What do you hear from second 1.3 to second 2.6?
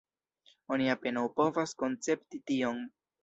povas koncepti